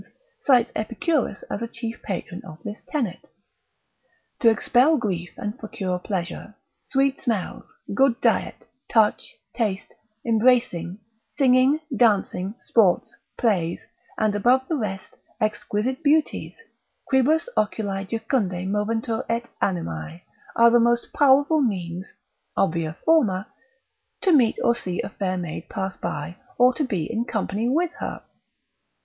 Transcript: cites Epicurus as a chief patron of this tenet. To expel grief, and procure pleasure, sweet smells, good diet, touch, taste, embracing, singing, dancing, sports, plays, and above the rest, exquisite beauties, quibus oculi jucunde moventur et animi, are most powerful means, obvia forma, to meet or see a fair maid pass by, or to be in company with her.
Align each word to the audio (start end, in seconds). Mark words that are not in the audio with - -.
cites 0.47 0.71
Epicurus 0.75 1.43
as 1.43 1.61
a 1.61 1.67
chief 1.67 2.01
patron 2.01 2.41
of 2.43 2.57
this 2.63 2.81
tenet. 2.87 3.27
To 4.39 4.49
expel 4.49 4.97
grief, 4.97 5.29
and 5.37 5.59
procure 5.59 5.99
pleasure, 5.99 6.55
sweet 6.83 7.21
smells, 7.21 7.71
good 7.93 8.19
diet, 8.19 8.65
touch, 8.91 9.35
taste, 9.55 9.93
embracing, 10.25 10.97
singing, 11.37 11.81
dancing, 11.95 12.55
sports, 12.63 13.13
plays, 13.37 13.77
and 14.17 14.33
above 14.33 14.67
the 14.67 14.75
rest, 14.75 15.13
exquisite 15.39 16.01
beauties, 16.03 16.55
quibus 17.07 17.47
oculi 17.55 18.03
jucunde 18.05 18.65
moventur 18.67 19.23
et 19.29 19.45
animi, 19.61 20.23
are 20.55 20.79
most 20.79 21.13
powerful 21.13 21.61
means, 21.61 22.11
obvia 22.57 22.95
forma, 23.05 23.45
to 24.21 24.31
meet 24.31 24.57
or 24.63 24.73
see 24.73 24.99
a 25.03 25.09
fair 25.09 25.37
maid 25.37 25.69
pass 25.69 25.95
by, 25.95 26.37
or 26.57 26.73
to 26.73 26.83
be 26.83 27.03
in 27.05 27.23
company 27.23 27.69
with 27.69 27.91
her. 27.99 28.23